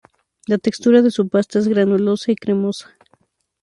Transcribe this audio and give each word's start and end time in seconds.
La 0.47 0.57
textura 0.57 1.03
de 1.03 1.11
su 1.11 1.29
pasta 1.29 1.59
es 1.59 1.67
granulosa 1.67 2.31
y 2.31 2.35
cremosa. 2.35 2.89